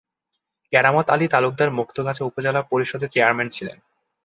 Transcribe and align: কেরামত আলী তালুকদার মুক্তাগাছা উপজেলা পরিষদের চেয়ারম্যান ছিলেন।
কেরামত 0.73 1.07
আলী 1.09 1.27
তালুকদার 1.27 1.69
মুক্তাগাছা 1.71 2.23
উপজেলা 2.25 2.61
পরিষদের 2.61 3.09
চেয়ারম্যান 3.09 3.47
ছিলেন। 3.49 3.77